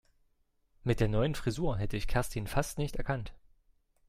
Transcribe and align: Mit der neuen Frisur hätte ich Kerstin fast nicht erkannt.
Mit 0.83 0.99
der 0.99 1.07
neuen 1.07 1.35
Frisur 1.35 1.77
hätte 1.77 1.95
ich 1.95 2.07
Kerstin 2.07 2.47
fast 2.47 2.79
nicht 2.79 2.95
erkannt. 2.95 3.35